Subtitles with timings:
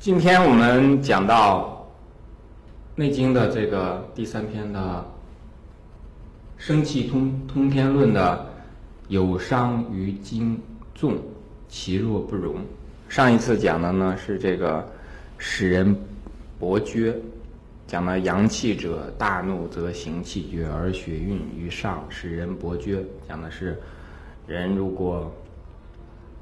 [0.00, 1.86] 今天我们讲到
[2.98, 4.80] 《内经》的这个第三篇的
[6.56, 8.46] 《生气通通天论》的
[9.08, 10.58] “有伤于筋
[10.94, 11.18] 纵，
[11.68, 12.54] 其弱不容”。
[13.10, 14.82] 上一次讲的呢是这个
[15.36, 15.94] 使人
[16.58, 17.14] 搏厥，
[17.86, 23.04] 讲了阳气者大怒则行气绝，而血运于上，使人搏厥。
[23.28, 23.78] 讲的是
[24.46, 25.30] 人如果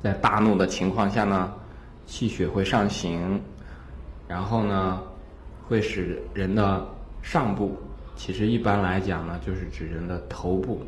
[0.00, 1.52] 在大怒的情况下呢。
[2.08, 3.38] 气血会上行，
[4.26, 4.98] 然后呢，
[5.68, 6.82] 会使人的
[7.20, 7.76] 上部，
[8.16, 10.80] 其实一般来讲呢，就是指人的头部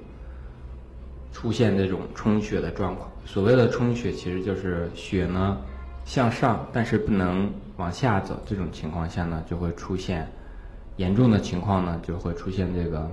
[1.30, 3.06] 出现这种充血的状况。
[3.27, 5.59] 所谓的充血，其实就是血呢
[6.06, 8.41] 向上，但是不能往下走。
[8.47, 10.27] 这种情况下呢，就会出现
[10.97, 13.06] 严重的情况呢，就会出现这个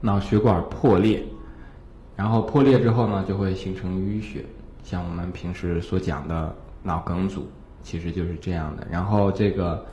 [0.00, 1.22] 脑血管破裂，
[2.16, 4.44] 然后破裂之后呢，就会形成淤血，
[4.82, 6.52] 像我们平时所讲的。
[6.82, 7.48] 脑梗阻
[7.82, 8.86] 其实就是这样的。
[8.90, 9.84] 然后这个，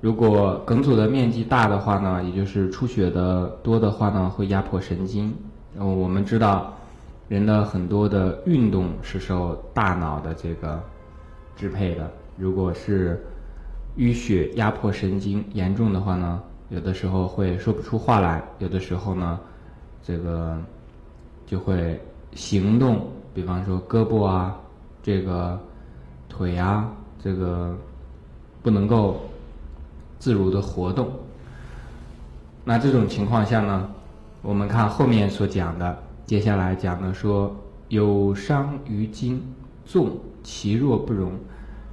[0.00, 5.34] 如果梗阻的面积大的话呢，也就是出血的多的话呢，会压迫神经。
[5.74, 6.72] 然后我们知道，
[7.28, 10.82] 人的很多的运动是受大脑的这个
[11.56, 12.10] 支配的。
[12.36, 13.24] 如果是
[13.96, 19.40] 淤血压迫神经严重的话呢，有的时候会说不出话来，有的时候呢，
[20.02, 20.58] 这个
[21.46, 21.98] 就会
[22.34, 24.54] 行动，比方说胳膊啊，
[25.02, 25.58] 这个。
[26.36, 26.90] 腿呀，
[27.22, 27.76] 这个
[28.60, 29.20] 不能够
[30.18, 31.08] 自如的活动。
[32.64, 33.88] 那这种情况下呢，
[34.42, 35.96] 我们看后面所讲的，
[36.26, 37.54] 接下来讲的说
[37.86, 39.40] 有伤于筋，
[39.86, 41.30] 纵其弱不容。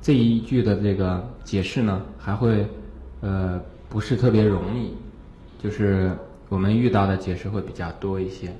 [0.01, 2.65] 这一句的这个解释呢，还会
[3.19, 4.95] 呃不是特别容易，
[5.61, 6.17] 就是
[6.49, 8.51] 我们遇到的解释会比较多一些。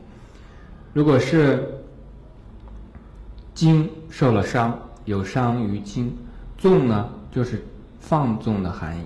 [0.94, 1.68] 如果是
[3.56, 4.78] 筋受了伤。
[5.06, 6.16] 有伤于筋，
[6.58, 7.64] 纵呢就是
[8.00, 9.02] 放纵的含义。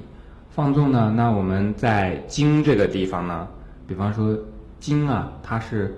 [0.49, 3.47] 放纵呢，那我们在筋这个地方呢，
[3.85, 4.37] 比方说
[4.79, 5.93] 筋啊，它是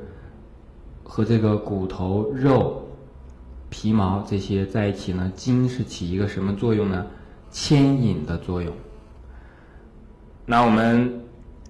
[1.04, 2.84] 和这个骨头、肉、
[3.70, 7.06] 皮毛这些在一起呢，筋是起一个什么作用呢？
[7.52, 8.74] 牵引的作用。
[10.46, 11.22] 那我们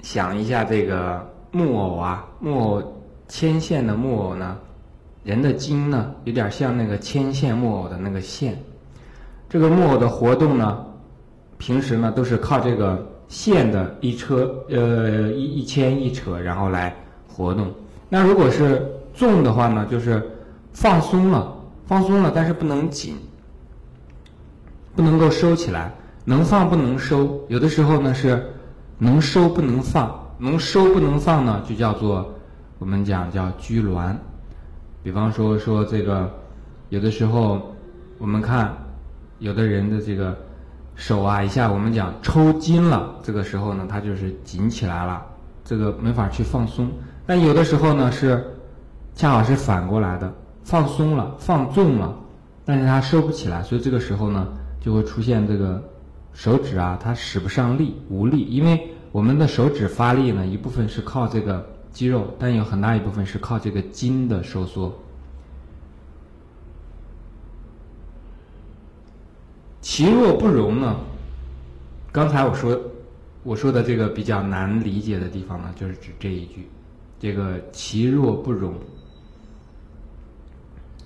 [0.01, 2.93] 想一下这个木偶啊，木偶
[3.27, 4.57] 牵线的木偶呢？
[5.27, 8.57] 人的筋呢，有点像那个牵线木偶的那个线。
[9.49, 10.85] 这个木偶的活动呢，
[11.57, 16.95] 平时呢都是靠这个线的一车呃一一牵一扯，然后来
[17.27, 17.67] 活动。
[18.07, 20.25] 那如果是纵的话呢，就是
[20.71, 21.53] 放松了，
[21.85, 23.17] 放松了，但是不能紧，
[24.95, 27.37] 不能够收起来，能放不能收。
[27.49, 28.41] 有的时候呢是
[28.97, 32.33] 能收不能放，能收不能放呢，就叫做
[32.79, 34.15] 我们讲叫拘挛。
[35.07, 36.29] 比方说说这个，
[36.89, 37.73] 有的时候
[38.17, 38.75] 我们看
[39.39, 40.35] 有的人的这个
[40.95, 45.25] 手啊，一下我们讲抽筋了，这个时候呢，它就是紧起来了，
[45.63, 46.91] 这个没法去放松。
[47.25, 48.45] 但有的时候呢，是
[49.15, 50.29] 恰好是反过来的，
[50.65, 52.13] 放松了，放纵了，
[52.65, 54.45] 但是它收不起来，所以这个时候呢，
[54.81, 55.81] 就会出现这个
[56.33, 58.43] 手指啊，它使不上力，无力。
[58.49, 61.65] 因为我们的手指发力呢，一部分是靠这个。
[61.97, 64.95] 肌肉，但有很大一部分是靠这个筋的收缩。
[69.81, 70.95] 其弱不容呢？
[72.11, 72.79] 刚才我说
[73.41, 76.69] 我说的这个比较难理解的地方呢，就是指这一句，
[77.19, 78.75] 这个其弱不容。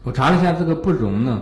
[0.04, 1.42] 我查了一下这个不容呢，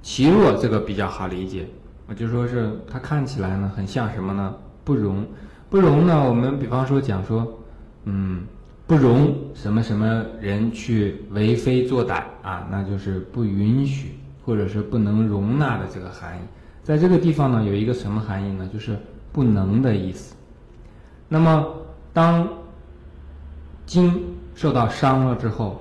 [0.00, 1.68] 其弱这个比较好理解，
[2.06, 4.56] 我就说是它看起来呢很像什么呢？
[4.84, 5.26] 不容，
[5.68, 6.26] 不容呢？
[6.26, 7.58] 我们比方说讲说。
[8.04, 8.44] 嗯，
[8.86, 16.40] 不容什么什么人去为非作歹啊，那就是不允许或者是不能容纳的这个含义。
[16.82, 18.68] 在这个地方呢，有一个什么含义呢？
[18.72, 18.98] 就是
[19.32, 20.34] 不能的意思。
[21.28, 21.64] 那么，
[22.12, 22.48] 当
[23.86, 24.12] 筋
[24.54, 25.80] 受到伤了之后，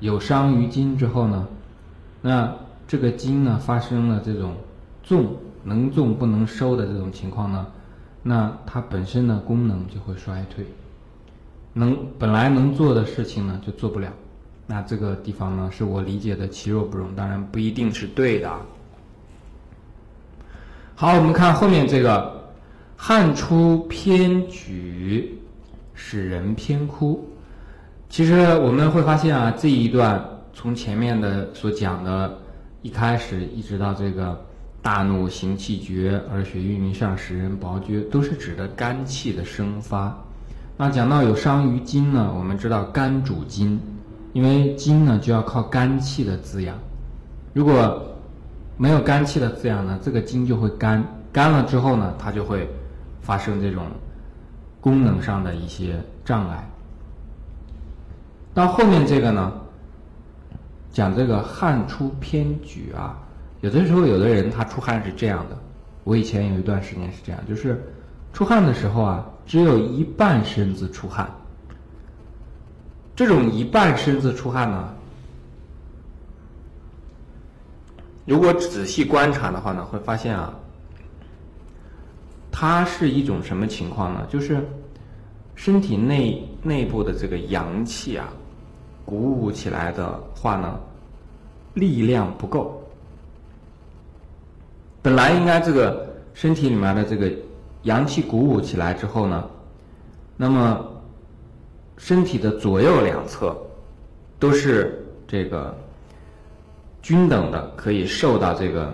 [0.00, 1.46] 有伤于筋之后呢，
[2.20, 2.52] 那
[2.86, 4.54] 这个筋呢发生了这种
[5.02, 5.34] 纵
[5.64, 7.66] 能纵不能收的这种情况呢，
[8.22, 10.66] 那它本身的功能就会衰退。
[11.72, 14.12] 能本来能做的事情呢，就做不了。
[14.66, 18.50] 那这个地方呢，是我理解的其弱不容，当然不一定是对的。
[20.94, 22.52] 好，我们看后面这个
[22.96, 25.38] “汗出偏举，
[25.94, 27.28] 使人偏枯”。
[28.08, 30.22] 其实我们会发现啊，这一段
[30.52, 32.38] 从前面的所讲的，
[32.82, 34.38] 一开始一直到这个
[34.80, 40.16] “大怒行气绝，而血运于上，使人薄厥”，都是指的肝气的生发。
[40.76, 43.80] 那讲到有伤于筋呢，我们知道肝主筋，
[44.32, 46.76] 因为筋呢就要靠肝气的滋养。
[47.52, 48.02] 如果
[48.76, 52.68] 没有肝气的滋养呢，这个筋就会干，干了之后呢，它就会
[53.20, 53.84] 发生这种
[54.80, 56.68] 功能上的一些障碍。
[58.54, 59.52] 到后面这个呢，
[60.90, 63.16] 讲这个汗出偏举啊，
[63.60, 65.56] 有的时候有的人他出汗是这样的，
[66.02, 67.80] 我以前有一段时间是这样，就是
[68.32, 71.30] 出汗的时候啊，只有一半身子出汗。
[73.14, 74.88] 这种一半身子出汗呢，
[78.24, 80.54] 如果仔细观察的话呢，会发现啊，
[82.50, 84.26] 它是一种什么情况呢？
[84.30, 84.66] 就是
[85.54, 88.32] 身体内内部的这个阳气啊，
[89.04, 90.80] 鼓舞起来的话呢，
[91.74, 92.82] 力量不够。
[95.02, 97.30] 本来应该这个身体里面的这个
[97.82, 99.44] 阳气鼓舞起来之后呢，
[100.36, 100.88] 那么。
[101.98, 103.56] 身体的左右两侧
[104.36, 105.72] 都是这个
[107.00, 108.92] 均等的，可以受到这个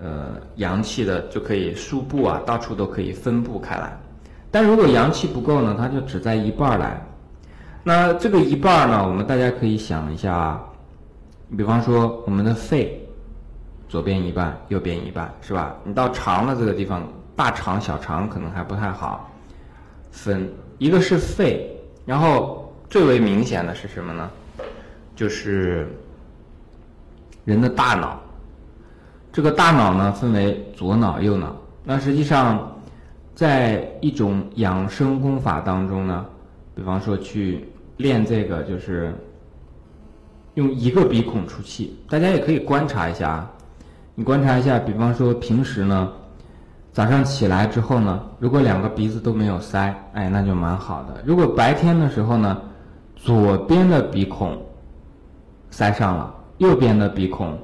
[0.00, 3.98] 呃阳气的，就可以输布啊，到处都可以分布开来。
[4.52, 7.04] 但如果阳气不够呢，它就只在一半来。
[7.82, 10.64] 那这个一半呢，我们大家可以想一下啊，
[11.56, 13.04] 比方说我们的肺，
[13.88, 15.74] 左边一半，右边一半，是吧？
[15.82, 17.02] 你到肠的这个地方，
[17.36, 19.30] 大肠、小肠可能还不太好
[20.10, 21.70] 分，一个是肺。
[22.06, 24.30] 然后最为明显的是什么呢？
[25.14, 25.86] 就是
[27.44, 28.18] 人的大脑。
[29.32, 31.54] 这个大脑呢，分为左脑、右脑。
[31.84, 32.74] 那实际上，
[33.34, 36.24] 在一种养生功法当中呢，
[36.74, 37.68] 比方说去
[37.98, 39.12] 练这个，就是
[40.54, 41.98] 用一个鼻孔出气。
[42.08, 43.52] 大家也可以观察一下啊，
[44.14, 46.10] 你观察一下，比方说平时呢。
[46.96, 51.20] 早上起来之后呢，如果两个鼻子都没有塞，哎，那就蛮好的。
[51.26, 52.58] 如果白天的时候呢，
[53.14, 54.56] 左边的鼻孔
[55.70, 57.58] 塞上了，右边的鼻孔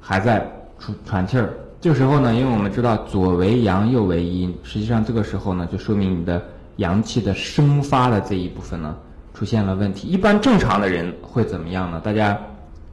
[0.00, 1.52] 还在出喘气儿，
[1.82, 6.42] 这时候呢，因为我们知道左为阳，右为阴，实际上这个时候呢，就说明你的
[6.76, 8.96] 阳气的生发的这一部分呢
[9.34, 10.08] 出现了问题。
[10.08, 12.00] 一般正常的人会怎么样呢？
[12.02, 12.38] 大家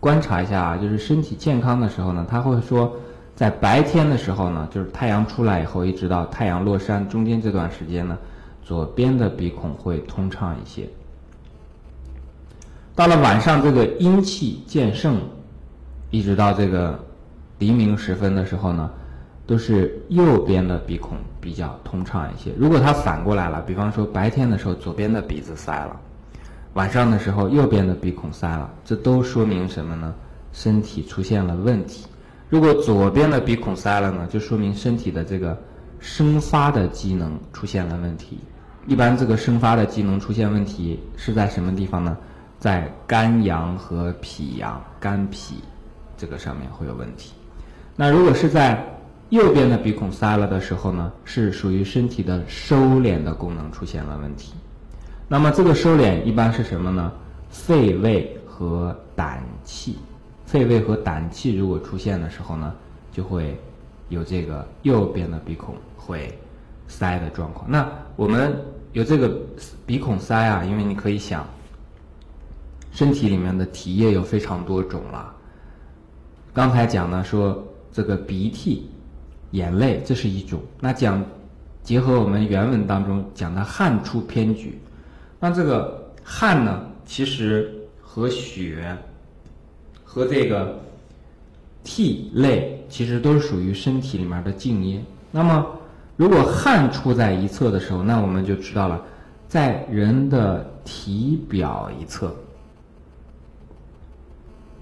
[0.02, 2.94] 观察一下啊，就是身体健康的时候呢，他会说。
[3.36, 8.18] 在白天的时候呢，就是太阳出来以后，一直到太阳落山中间这段时间呢，
[8.62, 10.88] 左边的鼻孔会通畅一些。
[12.96, 15.22] 到了晚上，这个阴气渐盛，
[16.12, 17.00] 一直到这个
[17.58, 18.92] 黎明时分的时候呢，
[19.48, 22.52] 都是右边的鼻孔比较通畅一些。
[22.58, 25.98] 如果它反过来了，比方说白天的时候左边的鼻子塞了，
[26.74, 30.14] 晚上的时候右边的鼻孔塞了，这都说明什么呢？
[30.52, 32.06] 身体出现了问题。
[32.50, 35.56] 如果左边的鼻孔塞了呢，就说明身体的这个
[36.00, 38.40] 生发的机能出现了问题。
[38.88, 42.18] 一般这个生发的机能出现问题是在什么地方呢？
[42.58, 45.56] 在肝阳和脾阳、肝脾
[46.18, 47.34] 这个上面会有问题。
[47.96, 48.84] 那如果是在
[49.30, 54.54] 右边的鼻孔塞了的时候呢，是属于身体的收敛的功能出现了问题。
[55.28, 57.12] 那么这个收敛一般是什么呢？
[57.52, 60.00] 肺胃和胆气。
[60.50, 62.74] 肺胃和胆气如果出现的时候呢，
[63.12, 63.56] 就会
[64.08, 66.36] 有这个右边的鼻孔会
[66.88, 67.70] 塞的状况。
[67.70, 68.60] 那我们
[68.94, 69.32] 有这个
[69.86, 71.46] 鼻孔塞啊，因为你可以想，
[72.92, 75.32] 身体里面的体液有非常多种了。
[76.52, 78.90] 刚才讲呢说这个鼻涕、
[79.52, 81.24] 眼泪这是一种，那讲
[81.84, 84.80] 结合我们原文当中讲的汗出偏举，
[85.40, 88.98] 那这个汗呢其实和血。
[90.12, 90.80] 和这个
[91.84, 95.00] 涕泪其实都是属于身体里面的静液。
[95.30, 95.64] 那么，
[96.18, 99.00] 如果汗出在一侧的时候，那我们就知道了，
[99.48, 102.36] 在人的体表一侧，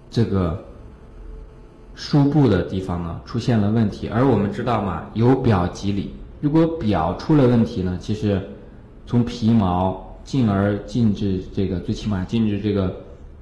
[0.10, 0.64] 这个
[1.94, 4.08] 输布的地方呢出现了问题。
[4.08, 8.42] 而我们知道嘛，由表及里，如果表出了问题呢，其实
[9.06, 12.96] 从皮毛进而进至这个，最起码进至这个。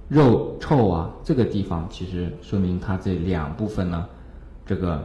[0.08, 4.06] 肉臭啊，这个地方其实说明它这两部分呢，
[4.66, 5.04] 这个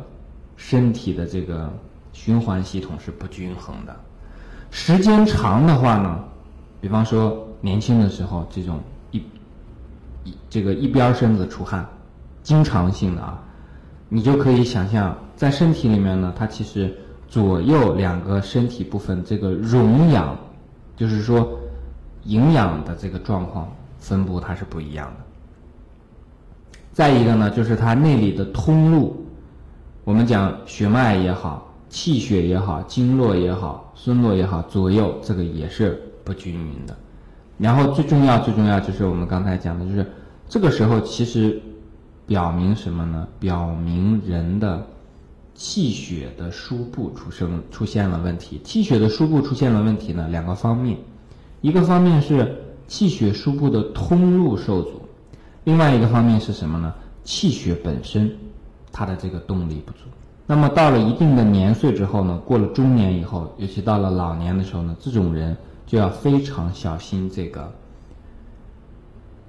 [0.56, 1.72] 身体的这个
[2.12, 3.96] 循环系统是不均衡的。
[4.70, 6.22] 时间长的话呢，
[6.80, 8.78] 比方说年轻的时候这种
[9.10, 9.18] 一
[10.24, 11.88] 一这个一边身子出汗，
[12.42, 13.42] 经常性的啊，
[14.10, 16.94] 你就可以想象在身体里面呢，它其实
[17.26, 20.36] 左右两个身体部分这个溶氧，
[20.94, 21.58] 就是说
[22.24, 23.66] 营养的这个状况。
[24.00, 25.24] 分布它是不一样的。
[26.92, 29.24] 再一个呢，就是它内里的通路，
[30.02, 36.96] 我们讲血脉也好，气血也好，经络也好，孙络也好，左右这个也是不均匀的。
[37.56, 40.04] 然后最重要、最重要就是我们刚才讲的，就是
[40.48, 41.60] 这个时候其实
[42.26, 43.28] 表明什么呢？
[43.38, 44.84] 表明人的
[45.54, 48.60] 气血的输布出生出现了问题。
[48.64, 50.98] 气血的输布出现了问题呢，两个方面，
[51.60, 52.56] 一个方面是
[52.90, 55.00] 气血输布的通路受阻，
[55.62, 56.92] 另外一个方面是什么呢？
[57.22, 58.28] 气血本身
[58.90, 59.98] 它的这个动力不足。
[60.44, 65.56] 那么到了一定的年岁之后呢，过了中年以后，尤其到了老年的时候呢，这种人
[65.86, 67.72] 就要非常小心这个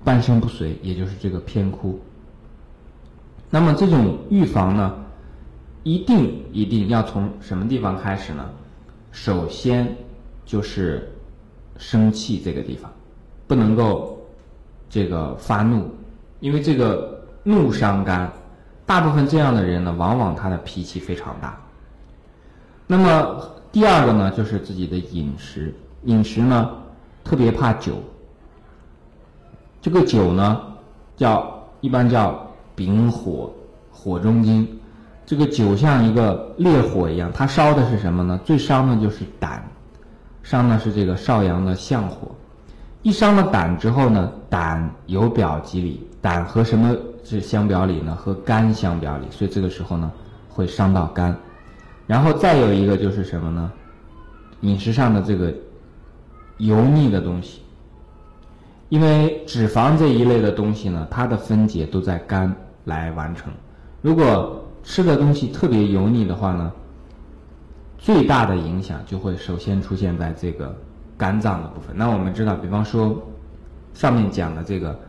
[0.03, 1.99] 半身不遂，也就是这个偏枯。
[3.49, 4.93] 那么这种预防呢，
[5.81, 8.47] 一定一定要从什么地方开始呢？
[9.11, 9.97] 首先
[10.45, 11.11] 就是
[11.77, 12.91] 生气这个地方，
[13.51, 14.17] 不能够
[14.89, 15.93] 这个发怒，
[16.39, 18.31] 因为这个怒伤肝。
[18.85, 21.59] 大部分这样的人呢，往往他的脾气非常大。
[22.87, 26.69] 那么第二个呢，就是自己的饮食，饮食呢
[27.25, 28.01] 特别怕酒。
[29.81, 30.61] 这个酒呢，
[31.17, 33.51] 叫一般叫丙火，
[33.91, 34.65] 火中金。
[35.25, 38.39] 这个酒像一个烈火一样，它烧的是什么呢？
[38.45, 39.61] 最伤的就是胆，
[40.41, 42.33] 伤的是这个少阳的相火。
[43.01, 46.95] 一伤了胆之后呢，胆有表及里，胆和什么？
[47.23, 50.11] 是相表里呢，和肝相表里，所以这个时候呢
[50.49, 51.33] 会伤到肝。
[52.07, 53.71] 然后再有一个就是什么呢？
[54.61, 55.53] 饮食上的这个
[56.57, 57.61] 油腻的东西，
[58.89, 62.53] 因为脂肪这一类的东西呢，它的分解都在肝
[62.85, 63.53] 来完成。
[64.01, 66.71] 如果吃的东西特别油腻的话呢，
[67.99, 70.75] 最大的影响就会首先出现在这个
[71.21, 71.95] 肝脏的部分。
[71.95, 73.21] 那我们知道，比方说
[73.93, 74.99] 上面讲的这个。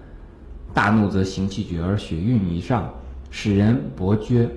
[0.74, 2.88] 大怒则行气绝而血运以上，
[3.30, 4.48] 使人勃厥。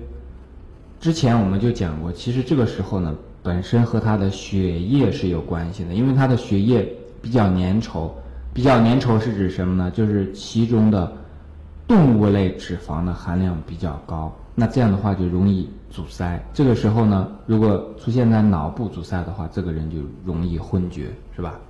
[0.98, 8.10] 之前我们就讲过，其实这个时候呢，本身和他的血液是有关系的，因为他的血液比较粘稠。
[8.54, 9.90] 比较粘稠是指什么呢？
[9.90, 11.12] 就是其中的
[11.86, 14.34] 动物类脂肪的含量比较高。
[14.58, 16.42] 那这样的话就容易阻塞。
[16.54, 21.60] 这个时候呢，如果出现在脑部阻塞的话，这个人就容易昏厥，是吧？